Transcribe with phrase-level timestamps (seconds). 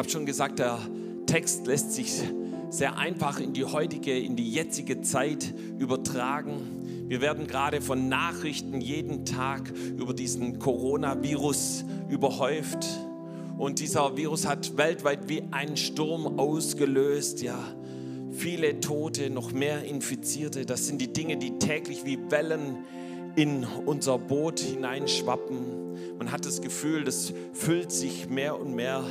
[0.00, 0.78] habe schon gesagt, der
[1.26, 2.22] Text lässt sich
[2.70, 7.04] sehr einfach in die heutige, in die jetzige Zeit übertragen.
[7.06, 12.86] Wir werden gerade von Nachrichten jeden Tag über diesen Coronavirus überhäuft.
[13.58, 17.58] Und dieser Virus hat weltweit wie einen Sturm ausgelöst, ja.
[18.32, 20.64] Viele Tote, noch mehr Infizierte.
[20.64, 22.86] Das sind die Dinge, die täglich wie Wellen
[23.36, 25.79] in unser Boot hineinschwappen.
[26.18, 29.02] Man hat das Gefühl, das füllt sich mehr und mehr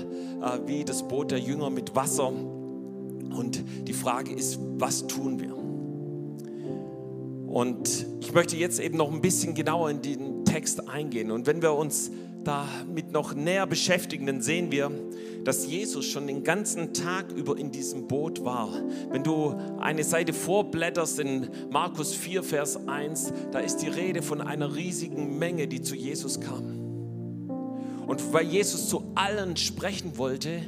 [0.41, 2.27] äh, wie das Boot der Jünger mit Wasser.
[2.29, 5.55] Und die Frage ist, was tun wir?
[7.47, 11.31] Und ich möchte jetzt eben noch ein bisschen genauer in den Text eingehen.
[11.31, 12.11] Und wenn wir uns
[12.49, 14.91] damit noch näher beschäftigen, dann sehen wir,
[15.43, 18.73] dass Jesus schon den ganzen Tag über in diesem Boot war.
[19.11, 24.41] Wenn du eine Seite vorblätterst in Markus 4, Vers 1, da ist die Rede von
[24.41, 26.79] einer riesigen Menge, die zu Jesus kam.
[28.07, 30.61] Und weil Jesus zu allen sprechen wollte,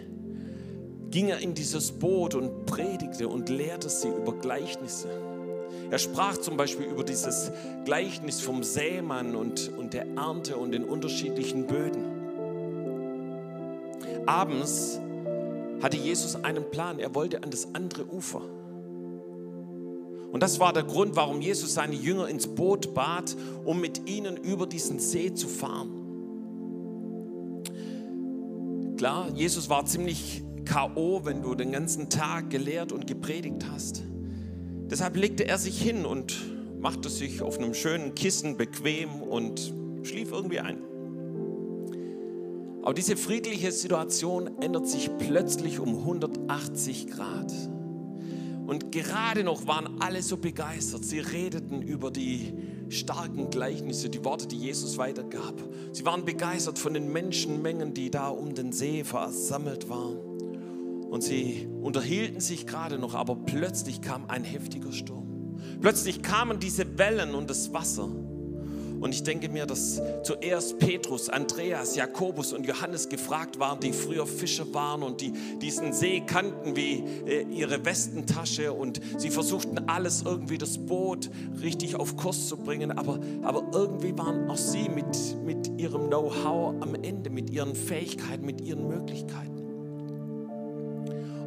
[1.10, 5.31] ging er in dieses Boot und predigte und lehrte sie über Gleichnisse.
[5.92, 7.52] Er sprach zum Beispiel über dieses
[7.84, 12.06] Gleichnis vom Sämann und, und der Ernte und den unterschiedlichen Böden.
[14.26, 15.02] Abends
[15.82, 16.98] hatte Jesus einen Plan.
[16.98, 18.42] Er wollte an das andere Ufer.
[20.32, 24.38] Und das war der Grund, warum Jesus seine Jünger ins Boot bat, um mit ihnen
[24.38, 25.90] über diesen See zu fahren.
[28.96, 34.04] Klar, Jesus war ziemlich K.O., wenn du den ganzen Tag gelehrt und gepredigt hast.
[34.92, 36.36] Deshalb legte er sich hin und
[36.82, 40.80] machte sich auf einem schönen Kissen bequem und schlief irgendwie ein.
[42.84, 47.54] Aber diese friedliche Situation ändert sich plötzlich um 180 Grad.
[48.68, 51.06] Und gerade noch waren alle so begeistert.
[51.06, 52.54] Sie redeten über die
[52.90, 55.54] starken Gleichnisse, die Worte, die Jesus weitergab.
[55.94, 60.31] Sie waren begeistert von den Menschenmengen, die da um den See versammelt waren.
[61.12, 65.58] Und sie unterhielten sich gerade noch, aber plötzlich kam ein heftiger Sturm.
[65.82, 68.06] Plötzlich kamen diese Wellen und das Wasser.
[68.06, 74.26] Und ich denke mir, dass zuerst Petrus, Andreas, Jakobus und Johannes gefragt waren, die früher
[74.26, 80.22] Fischer waren und die diesen See kannten wie äh, ihre Westentasche und sie versuchten alles
[80.22, 81.30] irgendwie das Boot
[81.62, 86.82] richtig auf Kurs zu bringen, aber, aber irgendwie waren auch sie mit, mit ihrem Know-how
[86.82, 89.61] am Ende, mit ihren Fähigkeiten, mit ihren Möglichkeiten.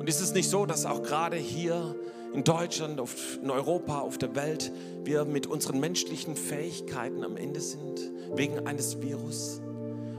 [0.04, 1.96] Und ist es nicht so, dass auch gerade hier
[2.34, 3.00] in Deutschland,
[3.42, 4.70] in Europa, auf der Welt,
[5.02, 9.62] wir mit unseren menschlichen Fähigkeiten am Ende sind, wegen eines Virus.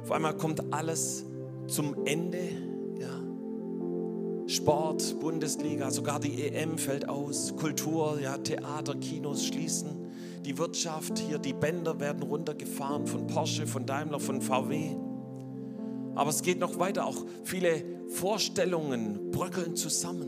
[0.01, 1.27] Auf einmal kommt alles
[1.67, 2.39] zum Ende.
[2.99, 4.47] Ja.
[4.47, 10.07] Sport, Bundesliga, sogar die EM fällt aus, Kultur, ja, Theater, Kinos schließen.
[10.43, 14.95] Die Wirtschaft hier, die Bänder werden runtergefahren von Porsche, von Daimler, von VW.
[16.15, 20.27] Aber es geht noch weiter, auch viele Vorstellungen bröckeln zusammen.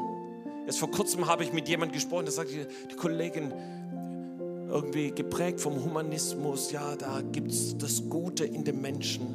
[0.66, 3.54] Erst vor kurzem habe ich mit jemandem gesprochen, da sagte die Kollegin,
[4.70, 9.28] irgendwie geprägt vom Humanismus, ja, da gibt es das Gute in dem Menschen.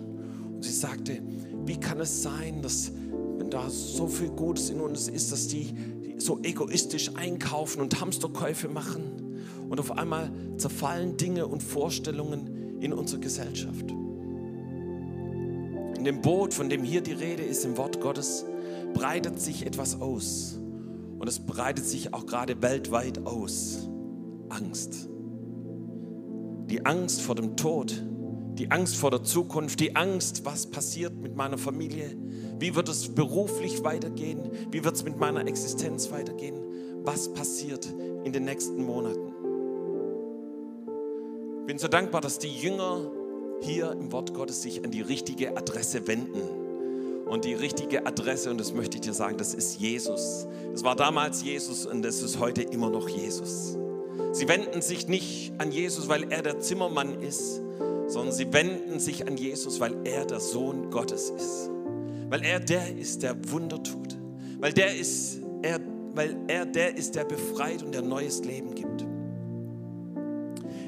[0.54, 1.22] Und sie sagte,
[1.64, 2.92] wie kann es sein, dass
[3.38, 5.74] wenn da so viel Gutes in uns ist, dass die
[6.18, 9.38] so egoistisch einkaufen und Hamsterkäufe machen
[9.68, 13.92] und auf einmal zerfallen Dinge und Vorstellungen in unserer Gesellschaft.
[16.02, 18.44] In dem Boot, von dem hier die Rede ist, im Wort Gottes,
[18.92, 20.58] breitet sich etwas aus.
[21.20, 23.88] Und es breitet sich auch gerade weltweit aus.
[24.48, 25.08] Angst.
[26.66, 28.02] Die Angst vor dem Tod,
[28.58, 32.16] die Angst vor der Zukunft, die Angst, was passiert mit meiner Familie,
[32.58, 36.56] wie wird es beruflich weitergehen, wie wird es mit meiner Existenz weitergehen,
[37.04, 37.86] was passiert
[38.24, 39.32] in den nächsten Monaten.
[41.60, 43.08] Ich bin so dankbar, dass die Jünger
[43.62, 46.42] hier im Wort Gottes sich an die richtige Adresse wenden
[47.26, 50.46] und die richtige Adresse, und das möchte ich dir sagen, das ist Jesus.
[50.74, 53.78] Es war damals Jesus und es ist heute immer noch Jesus.
[54.32, 57.60] Sie wenden sich nicht an Jesus, weil er der Zimmermann ist,
[58.06, 61.70] sondern sie wenden sich an Jesus, weil er der Sohn Gottes ist.
[62.28, 64.18] Weil er der ist, der Wunder tut.
[64.58, 65.80] Weil, der ist, er,
[66.14, 69.06] weil er der ist, der befreit und der neues Leben gibt.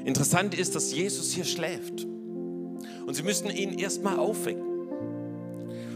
[0.05, 2.07] Interessant ist, dass Jesus hier schläft.
[3.05, 4.63] Und sie müssen ihn erstmal aufwecken.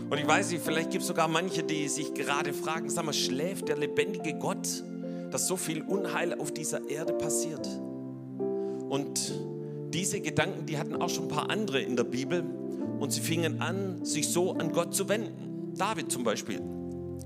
[0.10, 3.14] Und ich weiß nicht, vielleicht gibt es sogar manche, die sich gerade fragen, sag mal,
[3.14, 4.84] schläft der lebendige Gott,
[5.32, 7.68] dass so viel Unheil auf dieser Erde passiert?
[8.90, 9.32] Und
[9.94, 12.44] diese Gedanken, die hatten auch schon ein paar andere in der Bibel
[13.00, 15.74] und sie fingen an, sich so an Gott zu wenden.
[15.76, 16.60] David zum Beispiel.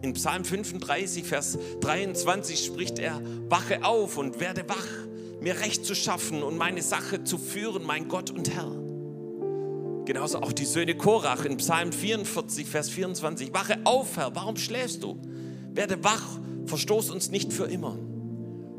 [0.02, 4.88] In Psalm 35, Vers 23 spricht er, wache auf und werde wach,
[5.40, 8.83] mir Recht zu schaffen und meine Sache zu führen, mein Gott und Herr.
[10.06, 13.54] Genauso auch die Söhne Korach in Psalm 44, Vers 24.
[13.54, 15.18] Wache auf, Herr, warum schläfst du?
[15.72, 17.98] Werde wach, verstoß uns nicht für immer.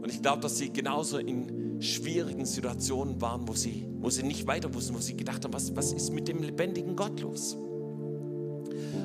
[0.02, 4.46] Und ich glaube, dass sie genauso in schwierigen Situationen waren, wo sie, wo sie nicht
[4.46, 7.56] weiter wussten, wo sie gedacht haben, was, was ist mit dem lebendigen Gott los?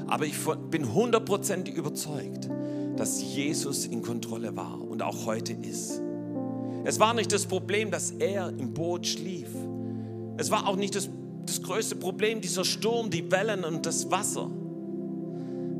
[0.08, 0.36] Aber ich
[0.70, 2.50] bin hundertprozentig überzeugt,
[2.98, 6.02] dass Jesus in Kontrolle war und auch heute ist.
[6.84, 9.50] Es war nicht das Problem, dass er im Boot schlief.
[10.38, 11.10] Es war auch nicht das,
[11.50, 14.50] das größte Problem, dieser Sturm, die Wellen und das Wasser.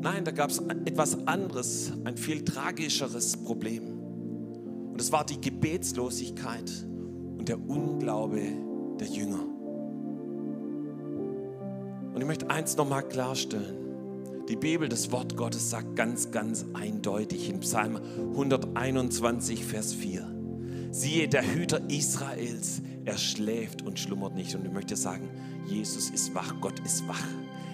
[0.02, 3.98] Nein, da gab es etwas anderes, ein viel tragischeres Problem.
[4.92, 6.70] Und es war die Gebetslosigkeit
[7.38, 8.42] und der Unglaube
[8.98, 9.44] der Jünger.
[12.12, 13.76] Und ich möchte eins nochmal klarstellen.
[14.48, 18.00] Die Bibel, das Wort Gottes sagt ganz, ganz eindeutig in Psalm
[18.32, 20.28] 121, Vers 4.
[20.90, 24.54] Siehe, der Hüter Israels, er schläft und schlummert nicht.
[24.54, 25.30] Und ich möchte sagen,
[25.70, 27.26] Jesus ist wach, Gott ist wach.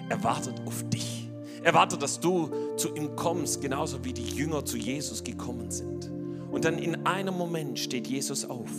[0.09, 1.29] Er wartet auf dich.
[1.63, 6.11] Er wartet, dass du zu ihm kommst, genauso wie die Jünger zu Jesus gekommen sind.
[6.51, 8.69] Und dann in einem Moment steht Jesus auf.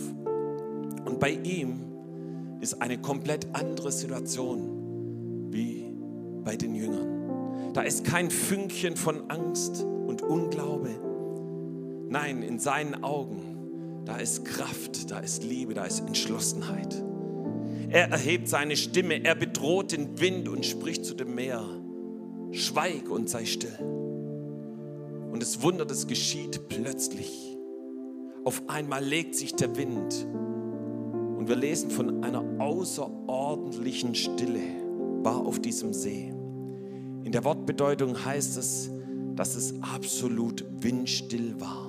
[1.05, 1.81] Und bei ihm
[2.61, 5.93] ist eine komplett andere Situation wie
[6.43, 7.73] bei den Jüngern.
[7.73, 10.89] Da ist kein Fünkchen von Angst und Unglaube.
[12.09, 17.03] Nein, in seinen Augen, da ist Kraft, da ist Liebe, da ist Entschlossenheit.
[17.89, 21.63] Er erhebt seine Stimme, er bedroht den Wind und spricht zu dem Meer,
[22.51, 23.77] schweig und sei still.
[25.31, 27.57] Und das Wunder, das geschieht plötzlich.
[28.45, 30.27] Auf einmal legt sich der Wind
[31.37, 34.61] und wir lesen von einer außerordentlichen Stille
[35.23, 36.29] war auf diesem See.
[37.23, 38.91] In der Wortbedeutung heißt es,
[39.35, 41.88] dass es absolut windstill war.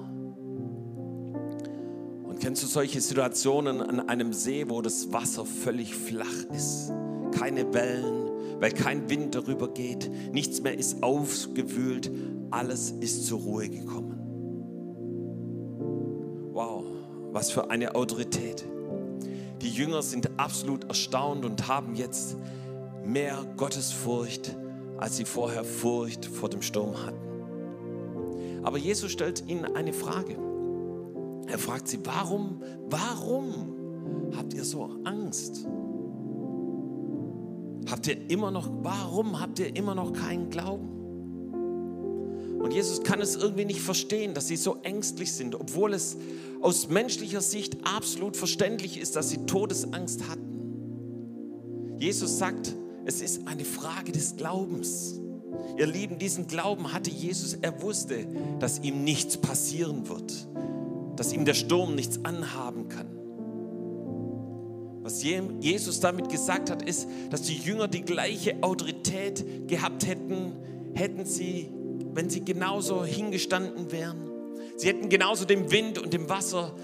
[2.40, 6.90] Kennst du solche Situationen an einem See, wo das Wasser völlig flach ist?
[7.38, 12.10] Keine Wellen, weil kein Wind darüber geht, nichts mehr ist aufgewühlt,
[12.50, 14.19] alles ist zur Ruhe gekommen.
[16.52, 16.84] Wow,
[17.31, 18.64] was für eine Autorität.
[19.62, 22.36] Die Jünger sind absolut erstaunt und haben jetzt
[23.04, 24.56] mehr Gottesfurcht
[25.00, 28.60] als sie vorher Furcht vor dem Sturm hatten.
[28.62, 30.36] Aber Jesus stellt ihnen eine Frage.
[31.50, 35.67] Er fragt sie, warum, warum habt ihr so Angst?
[37.91, 40.88] Habt ihr immer noch, warum habt ihr immer noch keinen Glauben?
[42.61, 46.17] Und Jesus kann es irgendwie nicht verstehen, dass sie so ängstlich sind, obwohl es
[46.61, 51.96] aus menschlicher Sicht absolut verständlich ist, dass sie Todesangst hatten.
[51.99, 52.75] Jesus sagt,
[53.06, 55.19] es ist eine Frage des Glaubens.
[55.79, 57.55] Ihr Lieben, diesen Glauben hatte Jesus.
[57.55, 58.26] Er wusste,
[58.58, 60.46] dass ihm nichts passieren wird,
[61.20, 63.06] dass ihm der Sturm nichts anhaben kann.
[65.02, 70.55] Was Jesus damit gesagt hat, ist, dass die Jünger die gleiche Autorität gehabt hätten,
[70.94, 71.69] hätten sie,
[72.14, 74.31] wenn sie genauso hingestanden wären.
[74.76, 76.75] Sie hätten genauso dem Wind und dem Wasser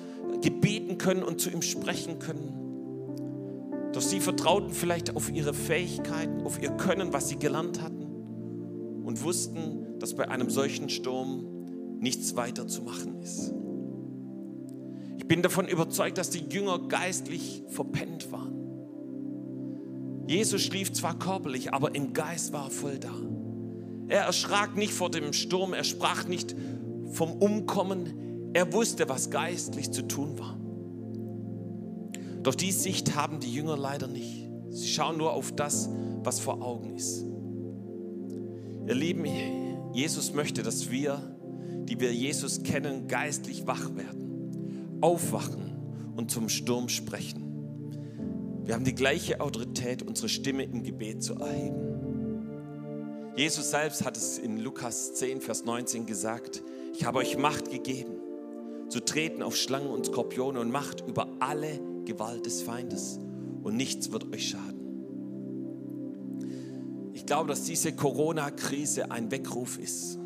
[0.42, 3.88] gebeten können und zu ihm sprechen können.
[3.94, 8.04] Doch sie vertrauten vielleicht auf ihre Fähigkeiten, auf ihr Können, was sie gelernt hatten
[9.02, 11.46] und wussten, dass bei einem solchen Sturm
[12.00, 13.54] nichts weiter zu machen ist.
[15.26, 18.54] Ich bin davon überzeugt, dass die Jünger geistlich verpennt waren.
[20.28, 23.10] Jesus schlief zwar körperlich, aber im Geist war er voll da.
[24.06, 26.54] Er erschrak nicht vor dem Sturm, er sprach nicht
[27.10, 30.56] vom Umkommen, er wusste, was geistlich zu tun war.
[32.44, 34.48] Doch die Sicht haben die Jünger leider nicht.
[34.70, 35.88] Sie schauen nur auf das,
[36.22, 37.24] was vor Augen ist.
[38.86, 39.24] Ihr Lieben,
[39.92, 41.20] Jesus möchte, dass wir,
[41.88, 44.25] die wir Jesus kennen, geistlich wach werden,
[45.00, 47.46] aufwachen und zum Sturm sprechen.
[48.64, 51.96] Wir haben die gleiche Autorität, unsere Stimme im Gebet zu erheben.
[53.36, 56.62] Jesus selbst hat es in Lukas 10, Vers 19 gesagt,
[56.94, 58.14] ich habe euch Macht gegeben,
[58.88, 63.18] zu treten auf Schlangen und Skorpione und Macht über alle Gewalt des Feindes
[63.62, 64.76] und nichts wird euch schaden.
[67.12, 70.16] Ich glaube, dass diese Corona-Krise ein Weckruf ist,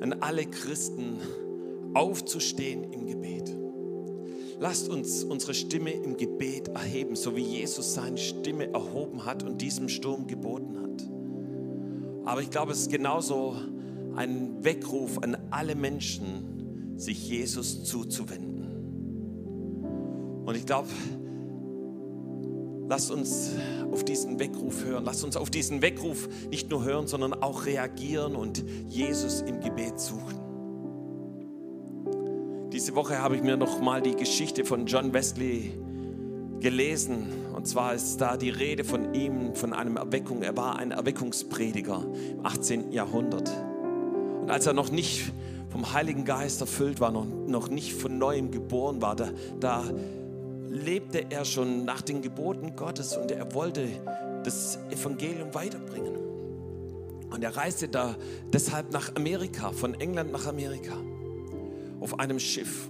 [0.00, 1.18] an alle Christen
[1.94, 3.56] aufzustehen im Gebet.
[4.60, 9.60] Lasst uns unsere Stimme im Gebet erheben, so wie Jesus seine Stimme erhoben hat und
[9.62, 11.08] diesem Sturm geboten hat.
[12.24, 13.54] Aber ich glaube, es ist genauso
[14.16, 18.58] ein Weckruf an alle Menschen, sich Jesus zuzuwenden.
[20.44, 20.88] Und ich glaube,
[22.88, 23.52] lasst uns
[23.92, 25.04] auf diesen Weckruf hören.
[25.04, 30.00] Lasst uns auf diesen Weckruf nicht nur hören, sondern auch reagieren und Jesus im Gebet
[30.00, 30.47] suchen.
[32.88, 35.74] Diese Woche habe ich mir noch mal die Geschichte von John Wesley
[36.58, 37.26] gelesen.
[37.54, 40.40] Und zwar ist da die Rede von ihm, von einem Erweckung.
[40.40, 42.90] Er war ein Erweckungsprediger im 18.
[42.90, 43.52] Jahrhundert.
[44.40, 45.30] Und als er noch nicht
[45.68, 49.84] vom Heiligen Geist erfüllt war, noch, noch nicht von neuem geboren war, da, da
[50.70, 53.86] lebte er schon nach den Geboten Gottes und er wollte
[54.44, 56.16] das Evangelium weiterbringen.
[57.28, 58.16] Und er reiste da
[58.50, 60.94] deshalb nach Amerika, von England nach Amerika,
[62.00, 62.88] auf einem Schiff.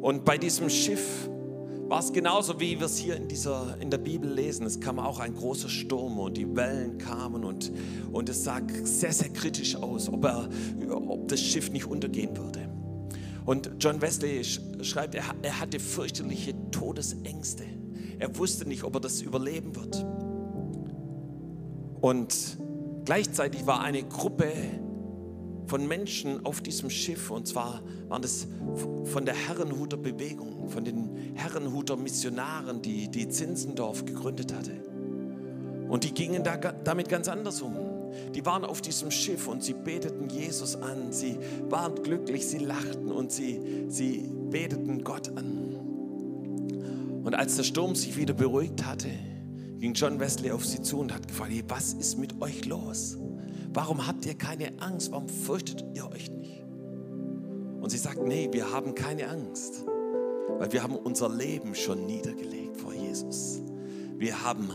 [0.00, 1.28] Und bei diesem Schiff
[1.88, 4.66] war es genauso, wie wir es hier in, dieser, in der Bibel lesen.
[4.66, 7.72] Es kam auch ein großer Sturm und die Wellen kamen und,
[8.12, 10.48] und es sah sehr, sehr kritisch aus, ob, er,
[10.90, 12.68] ob das Schiff nicht untergehen würde.
[13.44, 14.42] Und John Wesley
[14.82, 17.62] schreibt, er, er hatte fürchterliche Todesängste.
[18.18, 20.04] Er wusste nicht, ob er das überleben wird.
[22.00, 22.58] Und
[23.04, 24.52] gleichzeitig war eine Gruppe
[25.66, 28.46] von Menschen auf diesem Schiff, und zwar waren das
[29.04, 34.72] von der Herrenhuter Bewegung, von den Herrenhuter Missionaren, die, die Zinsendorf gegründet hatte.
[35.88, 37.76] Und die gingen da, damit ganz anders um.
[38.34, 41.12] Die waren auf diesem Schiff und sie beteten Jesus an.
[41.12, 45.76] Sie waren glücklich, sie lachten und sie, sie beteten Gott an.
[47.24, 49.10] Und als der Sturm sich wieder beruhigt hatte,
[49.78, 53.18] ging John Wesley auf sie zu und hat gefragt, was ist mit euch los?
[53.76, 55.12] Warum habt ihr keine Angst?
[55.12, 56.64] Warum fürchtet ihr euch nicht?
[57.78, 59.84] Und sie sagt, nee, wir haben keine Angst,
[60.56, 63.60] weil wir haben unser Leben schon niedergelegt vor Jesus.
[64.16, 64.70] Wir haben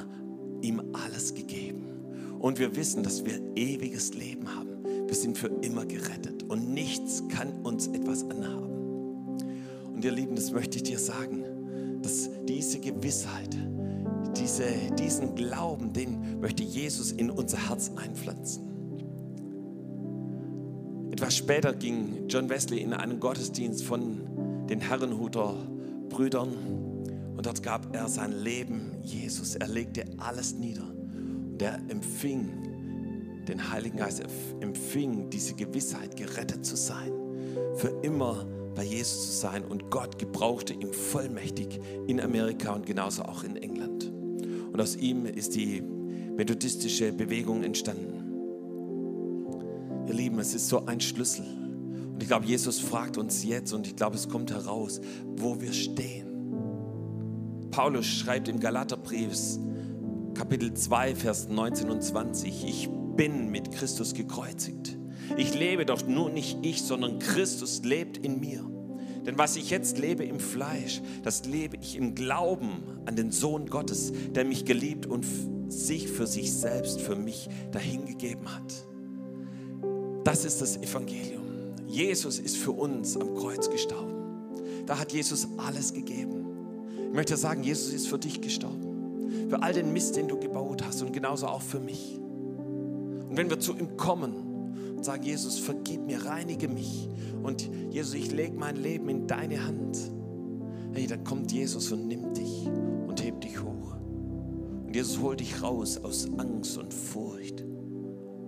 [0.62, 1.88] ihm alles gegeben.
[2.38, 4.84] Und wir wissen, dass wir ewiges Leben haben.
[5.08, 9.40] Wir sind für immer gerettet und nichts kann uns etwas anhaben.
[9.96, 13.58] Und ihr Lieben, das möchte ich dir sagen, dass diese Gewissheit,
[14.38, 14.68] diese,
[15.00, 18.71] diesen Glauben, den möchte Jesus in unser Herz einpflanzen.
[21.42, 25.56] Später ging John Wesley in einen Gottesdienst von den Herrenhuter
[26.08, 26.50] Brüdern
[27.36, 29.56] und dort gab er sein Leben Jesus.
[29.56, 34.22] Er legte alles nieder und er empfing den Heiligen Geist,
[34.60, 37.12] empfing diese Gewissheit, gerettet zu sein,
[37.76, 38.46] für immer
[38.76, 43.56] bei Jesus zu sein und Gott gebrauchte ihn vollmächtig in Amerika und genauso auch in
[43.56, 44.12] England.
[44.72, 48.21] Und aus ihm ist die methodistische Bewegung entstanden.
[50.08, 51.46] Ihr Lieben, es ist so ein Schlüssel.
[52.14, 55.00] Und ich glaube, Jesus fragt uns jetzt, und ich glaube, es kommt heraus,
[55.38, 56.28] wo wir stehen.
[57.72, 59.32] Paulus schreibt im Galaterbrief,
[60.34, 64.98] Kapitel 2, Vers 19 und 20, ich bin mit Christus gekreuzigt.
[65.38, 68.66] Ich lebe doch nur nicht ich, sondern Christus lebt in mir.
[69.26, 73.68] Denn was ich jetzt lebe im Fleisch, das lebe ich im Glauben an den Sohn
[73.70, 75.26] Gottes, der mich geliebt und
[75.68, 78.91] sich für sich selbst, für mich dahingegeben hat.
[80.24, 81.42] Das ist das Evangelium.
[81.88, 84.14] Jesus ist für uns am Kreuz gestorben.
[84.86, 86.46] Da hat Jesus alles gegeben.
[87.10, 89.50] Ich möchte sagen, Jesus ist für dich gestorben.
[89.50, 92.18] Für all den Mist, den du gebaut hast und genauso auch für mich.
[92.18, 94.34] Und wenn wir zu ihm kommen
[94.96, 97.10] und sagen, Jesus, vergib mir, reinige mich
[97.44, 99.98] und Jesus, ich lege mein Leben in deine Hand,
[100.94, 102.68] hey, dann kommt Jesus und nimmt dich
[103.08, 103.96] und hebt dich hoch.
[104.86, 107.64] Und Jesus holt dich raus aus Angst und Furcht.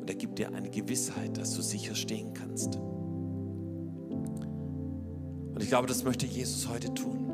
[0.04, 2.76] Und er gibt dir eine Gewissheit, dass du sicher stehen kannst.
[5.56, 7.32] Und ich glaube, das möchte Jesus heute tun.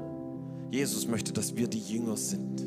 [0.70, 2.60] Jesus möchte, dass wir die Jünger sind,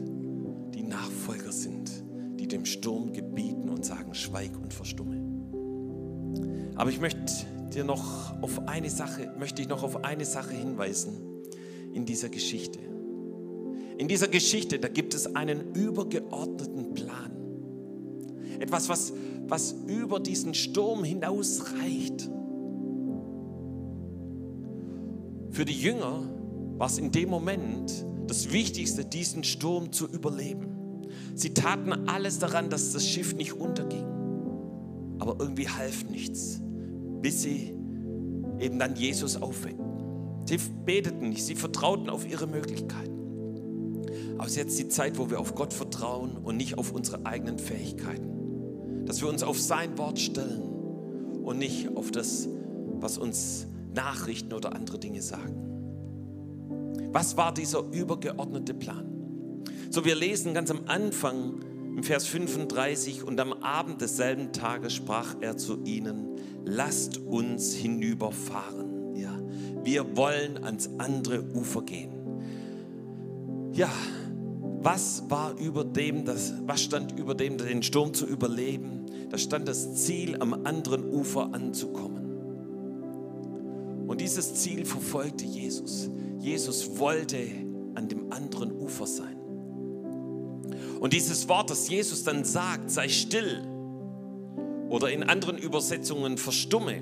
[0.74, 1.88] die Nachfolger sind,
[2.34, 5.22] die dem Sturm gebieten und sagen, schweig und verstumme.
[6.74, 7.32] Aber ich möchte
[7.72, 11.12] dir noch auf eine Sache, möchte ich noch auf eine Sache hinweisen
[11.94, 12.80] in dieser Geschichte.
[13.98, 17.41] In dieser Geschichte, da gibt es einen übergeordneten Plan.
[18.62, 19.12] Etwas, was
[19.52, 22.30] was über diesen Sturm hinausreicht.
[25.50, 26.22] Für die Jünger
[26.78, 31.02] war es in dem Moment das Wichtigste, diesen Sturm zu überleben.
[31.34, 34.06] Sie taten alles daran, dass das Schiff nicht unterging.
[35.18, 36.62] Aber irgendwie half nichts,
[37.20, 37.74] bis sie
[38.58, 39.84] eben dann Jesus aufweckten.
[40.46, 43.12] Sie beteten nicht, sie vertrauten auf ihre Möglichkeiten.
[44.38, 47.26] Aber es ist jetzt die Zeit, wo wir auf Gott vertrauen und nicht auf unsere
[47.26, 48.31] eigenen Fähigkeiten
[49.12, 50.62] dass wir uns auf sein Wort stellen
[51.44, 52.48] und nicht auf das,
[52.98, 55.52] was uns Nachrichten oder andere Dinge sagen.
[57.12, 59.60] Was war dieser übergeordnete Plan?
[59.90, 61.60] So, wir lesen ganz am Anfang
[61.94, 66.28] im Vers 35 und am Abend desselben Tages sprach er zu ihnen,
[66.64, 69.14] lasst uns hinüberfahren.
[69.14, 69.38] Ja,
[69.84, 72.12] wir wollen ans andere Ufer gehen.
[73.74, 73.90] Ja,
[74.80, 79.01] was war über dem, das, was stand über dem, den Sturm zu überleben?
[79.32, 82.22] Da stand das Ziel, am anderen Ufer anzukommen.
[84.06, 86.10] Und dieses Ziel verfolgte Jesus.
[86.38, 87.38] Jesus wollte
[87.94, 89.38] an dem anderen Ufer sein.
[91.00, 93.66] Und dieses Wort, das Jesus dann sagt, sei still
[94.90, 97.00] oder in anderen Übersetzungen verstumme,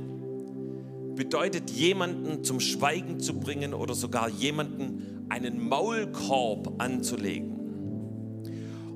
[1.16, 7.56] bedeutet jemanden zum Schweigen zu bringen oder sogar jemanden einen Maulkorb anzulegen.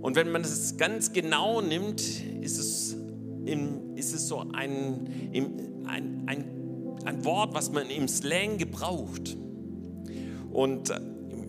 [0.01, 2.01] Und wenn man es ganz genau nimmt,
[2.41, 2.97] ist es,
[3.47, 5.09] im, ist es so ein,
[5.87, 6.55] ein, ein,
[7.05, 9.37] ein Wort, was man im Slang gebraucht.
[10.53, 11.01] Und äh,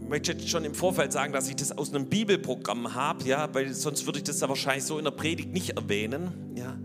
[0.01, 3.51] ich möchte jetzt schon im Vorfeld sagen, dass ich das aus einem Bibelprogramm habe, ja,
[3.53, 6.53] weil sonst würde ich das ja wahrscheinlich so in der Predigt nicht erwähnen.
[6.55, 6.77] Ja.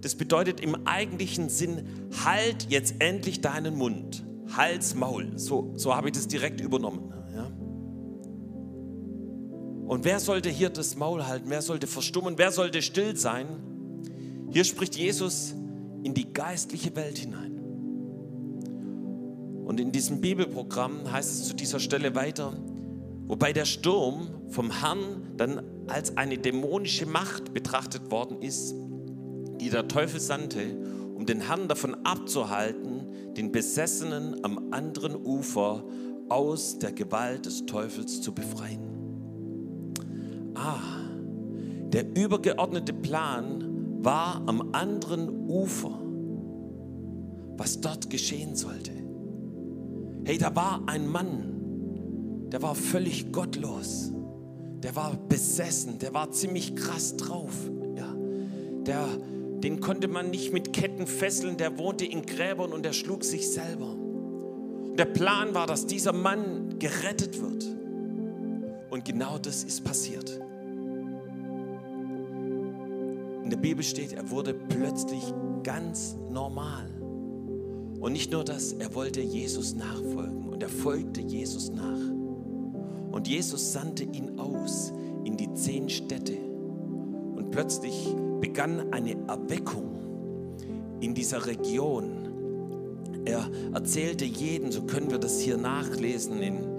[0.00, 1.88] Das bedeutet im eigentlichen Sinn,
[2.24, 4.24] halt jetzt endlich deinen Mund,
[4.56, 5.32] Hals, Maul.
[5.36, 7.12] So, so habe ich das direkt übernommen.
[7.34, 7.46] Ja.
[9.86, 11.46] Und wer sollte hier das Maul halten?
[11.48, 12.36] Wer sollte verstummen?
[12.36, 13.46] Wer sollte still sein?
[14.52, 15.54] Hier spricht Jesus
[16.02, 17.58] in die geistliche Welt hinein.
[19.64, 22.52] Und in diesem Bibelprogramm heißt es zu dieser Stelle weiter,
[23.26, 28.74] wobei der Sturm vom Herrn dann als eine dämonische Macht betrachtet worden ist,
[29.58, 30.76] die der Teufel sandte,
[31.14, 35.82] um den Herrn davon abzuhalten, den Besessenen am anderen Ufer
[36.28, 38.82] aus der Gewalt des Teufels zu befreien.
[40.54, 40.80] Ah,
[41.88, 43.71] der übergeordnete Plan
[44.04, 45.98] war am anderen Ufer,
[47.56, 48.92] was dort geschehen sollte.
[50.24, 54.12] Hey, da war ein Mann, der war völlig gottlos,
[54.82, 57.52] der war besessen, der war ziemlich krass drauf.
[57.96, 58.14] Ja.
[58.84, 59.06] Der
[59.62, 63.48] den konnte man nicht mit Ketten fesseln, der wohnte in Gräbern und er schlug sich
[63.48, 63.92] selber.
[63.92, 67.64] Und der Plan war, dass dieser Mann gerettet wird.
[68.90, 70.40] Und genau das ist passiert.
[73.52, 75.22] Der Bibel steht, er wurde plötzlich
[75.62, 76.88] ganz normal.
[78.00, 83.12] Und nicht nur das, er wollte Jesus nachfolgen und er folgte Jesus nach.
[83.12, 84.90] Und Jesus sandte ihn aus
[85.24, 86.32] in die zehn Städte.
[86.32, 88.08] Und plötzlich
[88.40, 93.22] begann eine Erweckung in dieser Region.
[93.26, 96.71] Er erzählte jeden, so können wir das hier nachlesen in,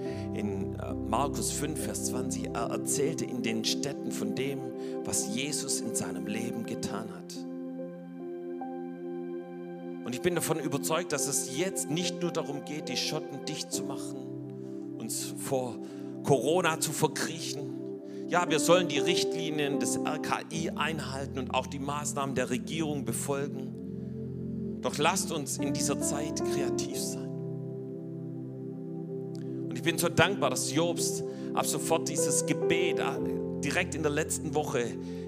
[1.08, 4.60] Markus 5, Vers 20, er erzählte in den Städten von dem,
[5.04, 7.36] was Jesus in seinem Leben getan hat.
[10.06, 13.72] Und ich bin davon überzeugt, dass es jetzt nicht nur darum geht, die Schotten dicht
[13.72, 15.78] zu machen, uns vor
[16.24, 17.74] Corona zu verkriechen,
[18.34, 24.80] ja, wir sollen die Richtlinien des RKI einhalten und auch die Maßnahmen der Regierung befolgen.
[24.82, 27.33] Doch lasst uns in dieser Zeit kreativ sein.
[29.84, 33.04] Ich bin so dankbar, dass Jobst ab sofort dieses Gebet, äh,
[33.60, 34.86] direkt in der letzten Woche,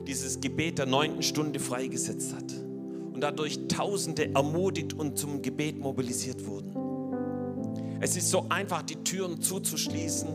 [0.08, 2.54] dieses Gebet der neunten Stunde freigesetzt hat.
[3.14, 6.74] Und dadurch Tausende ermutigt und zum Gebet mobilisiert wurden.
[8.00, 10.30] Es ist so einfach, die Türen zuzuschließen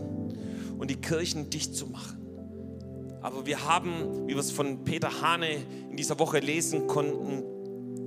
[0.79, 2.19] und die Kirchen dicht zu machen.
[3.23, 5.49] Aber wir haben, wie wir es von Peter Hane
[5.91, 7.43] in dieser Woche lesen konnten,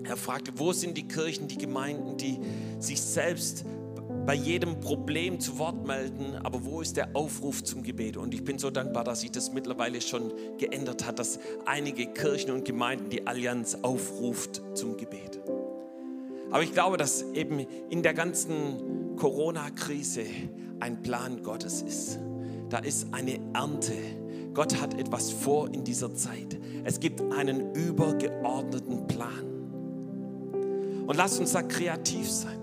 [0.03, 2.37] er fragte, wo sind die Kirchen, die Gemeinden, die
[2.77, 3.65] sich selbst
[4.25, 8.17] bei jedem Problem zu Wort melden, aber wo ist der Aufruf zum Gebet?
[8.17, 12.51] Und ich bin so dankbar, dass sich das mittlerweile schon geändert hat, dass einige Kirchen
[12.51, 15.41] und Gemeinden die Allianz aufruft zum Gebet.
[16.51, 20.23] Aber ich glaube, dass eben in der ganzen Corona-Krise
[20.79, 22.19] ein Plan Gottes ist.
[22.69, 23.93] Da ist eine Ernte
[24.53, 26.59] Gott hat etwas vor in dieser Zeit.
[26.83, 29.49] Es gibt einen übergeordneten Plan.
[31.07, 32.62] Und lasst uns da kreativ sein.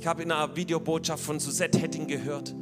[0.00, 2.54] Ich habe in einer Videobotschaft von Suzette Hetting gehört.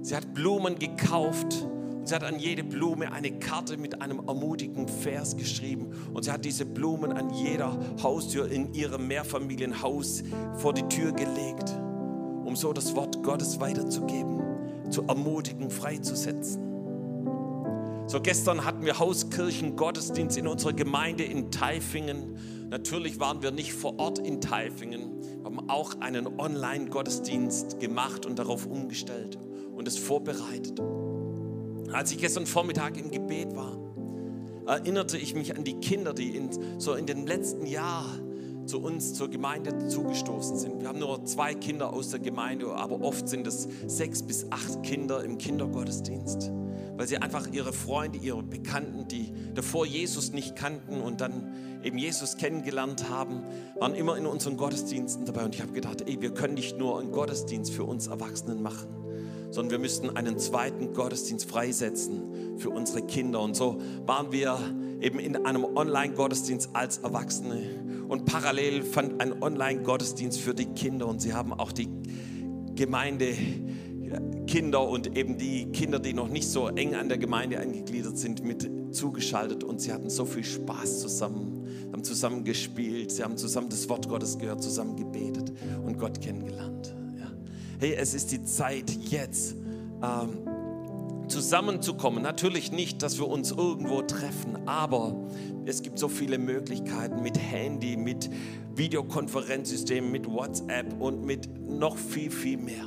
[0.00, 1.66] Sie hat Blumen gekauft
[1.98, 5.90] und sie hat an jede Blume eine Karte mit einem ermutigen Vers geschrieben.
[6.14, 10.22] Und sie hat diese Blumen an jeder Haustür in ihrem Mehrfamilienhaus
[10.56, 11.70] vor die Tür gelegt,
[12.44, 14.40] um so das Wort Gottes weiterzugeben,
[14.88, 16.62] zu ermutigen, freizusetzen.
[18.06, 22.38] So gestern hatten wir Hauskirchen Gottesdienst in unserer Gemeinde in Taifingen.
[22.70, 25.10] Natürlich waren wir nicht vor Ort in Taifingen.
[25.42, 29.38] Haben auch einen Online-Gottesdienst gemacht und darauf umgestellt
[29.74, 30.80] und es vorbereitet.
[31.92, 33.76] Als ich gestern Vormittag im Gebet war,
[34.66, 39.14] erinnerte ich mich an die Kinder, die in, so in den letzten Jahren zu uns,
[39.14, 40.80] zur Gemeinde zugestoßen sind.
[40.80, 44.84] Wir haben nur zwei Kinder aus der Gemeinde, aber oft sind es sechs bis acht
[44.84, 46.52] Kinder im Kindergottesdienst
[47.00, 51.96] weil sie einfach ihre Freunde, ihre Bekannten, die davor Jesus nicht kannten und dann eben
[51.96, 53.42] Jesus kennengelernt haben,
[53.78, 55.46] waren immer in unseren Gottesdiensten dabei.
[55.46, 58.88] Und ich habe gedacht, ey, wir können nicht nur einen Gottesdienst für uns Erwachsenen machen,
[59.50, 63.40] sondern wir müssten einen zweiten Gottesdienst freisetzen für unsere Kinder.
[63.40, 64.58] Und so waren wir
[65.00, 68.04] eben in einem Online-Gottesdienst als Erwachsene.
[68.08, 71.06] Und parallel fand ein Online-Gottesdienst für die Kinder.
[71.06, 71.88] Und sie haben auch die
[72.74, 73.34] Gemeinde
[74.46, 78.44] Kinder und eben die Kinder, die noch nicht so eng an der Gemeinde angegliedert sind,
[78.44, 83.68] mit zugeschaltet und sie hatten so viel Spaß zusammen, haben zusammen gespielt, sie haben zusammen
[83.68, 85.52] das Wort Gottes gehört, zusammen gebetet
[85.84, 86.94] und Gott kennengelernt.
[87.18, 87.30] Ja.
[87.78, 89.54] Hey, es ist die Zeit jetzt.
[90.02, 90.38] Ähm,
[91.30, 92.22] zusammenzukommen.
[92.22, 95.14] Natürlich nicht, dass wir uns irgendwo treffen, aber
[95.64, 98.28] es gibt so viele Möglichkeiten mit Handy, mit
[98.74, 102.86] Videokonferenzsystemen, mit WhatsApp und mit noch viel, viel mehr,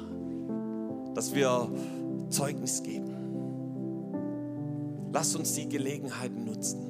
[1.14, 1.72] dass wir
[2.30, 3.12] Zeugnis geben.
[5.12, 6.90] Lasst uns die Gelegenheiten nutzen.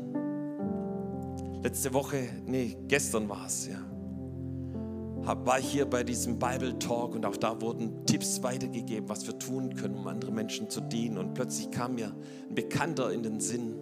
[1.62, 3.80] Letzte Woche, nee, gestern war es, ja
[5.26, 9.40] war ich hier bei diesem Bible Talk und auch da wurden Tipps weitergegeben, was wir
[9.40, 11.18] tun können, um andere Menschen zu dienen.
[11.18, 12.14] Und plötzlich kam mir
[12.50, 13.76] ein Bekannter in den Sinn,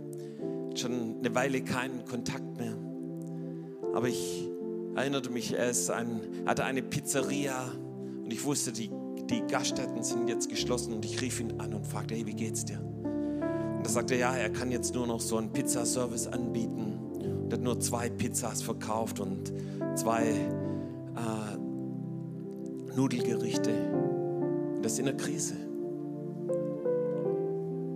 [0.76, 2.78] schon eine Weile keinen Kontakt mehr.
[3.94, 4.48] Aber ich
[4.96, 7.72] erinnerte mich, er ist ein, hatte eine Pizzeria
[8.24, 8.92] und ich wusste, die,
[9.32, 12.66] die Gaststätten sind jetzt geschlossen und ich rief ihn an und fragte, hey, wie geht's
[12.66, 12.80] dir?
[12.82, 17.00] Und er sagte, ja, er kann jetzt nur noch so einen Pizzaservice anbieten
[17.44, 19.54] und hat nur zwei Pizzas verkauft und
[19.96, 20.26] zwei
[21.16, 21.58] äh,
[22.96, 23.72] Nudelgerichte.
[24.76, 25.56] Und das ist in der Krise.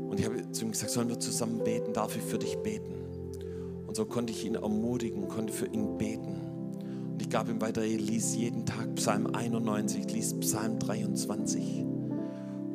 [0.10, 1.92] Und ich habe zu ihm gesagt, sollen wir zusammen beten?
[1.94, 2.96] Darf ich für dich beten?
[3.86, 6.45] Und so konnte ich ihn ermutigen, konnte für ihn beten.
[7.26, 11.84] Ich gab ihm weiter, er lies jeden Tag Psalm 91, lies Psalm 23.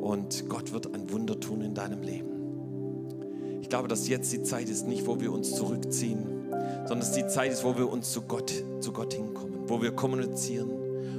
[0.01, 3.61] Und Gott wird ein Wunder tun in deinem Leben.
[3.63, 6.49] Ich glaube, dass jetzt die Zeit ist, nicht wo wir uns zurückziehen,
[6.81, 9.93] sondern dass die Zeit ist, wo wir uns zu Gott, zu Gott hinkommen wo wir
[9.93, 10.69] kommunizieren,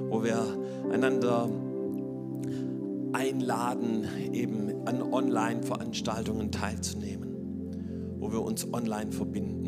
[0.10, 0.44] wo wir
[0.92, 1.50] einander
[3.14, 9.62] einladen, eben an Online-Veranstaltungen teilzunehmen, wo wir uns online verbinden.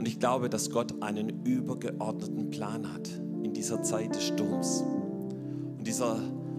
[0.00, 3.08] Und ich glaube, dass Gott einen übergeordneten Plan hat
[3.42, 4.84] in dieser Zeit des Sturms.
[5.78, 6.18] Und dieser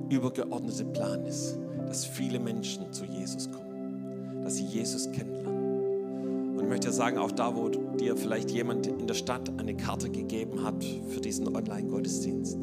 [0.10, 5.62] übergeordnete Plan ist, dass viele Menschen zu Jesus kommen, dass sie Jesus kennenlernen
[6.72, 10.64] möchte dir sagen, auch da, wo dir vielleicht jemand in der Stadt eine Karte gegeben
[10.64, 12.58] hat für diesen Online-Gottesdienst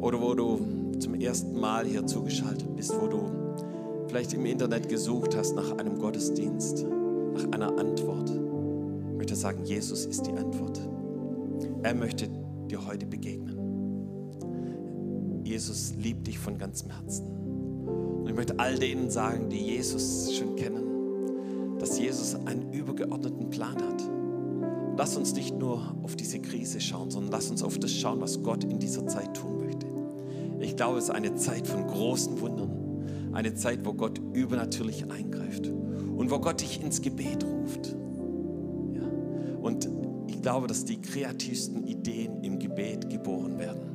[0.00, 0.60] oder wo du
[0.98, 3.28] zum ersten Mal hier zugeschaltet bist, wo du
[4.08, 6.86] vielleicht im Internet gesucht hast nach einem Gottesdienst,
[7.34, 8.30] nach einer Antwort.
[8.30, 10.80] Ich möchte sagen, Jesus ist die Antwort.
[11.82, 12.28] Er möchte
[12.68, 13.58] dir heute begegnen.
[15.44, 17.26] Jesus liebt dich von ganzem Herzen.
[17.26, 23.74] Und ich möchte all denen sagen, die Jesus schon kennen, dass Jesus einen übergeordneten Plan
[23.74, 24.00] hat.
[24.00, 28.20] Und lass uns nicht nur auf diese Krise schauen, sondern lass uns auf das schauen,
[28.20, 29.86] was Gott in dieser Zeit tun möchte.
[30.60, 35.66] Ich glaube, es ist eine Zeit von großen Wundern, eine Zeit, wo Gott übernatürlich eingreift
[35.66, 37.96] und wo Gott dich ins Gebet ruft.
[40.42, 43.91] Ich glaube, dass die kreativsten Ideen im Gebet geboren werden.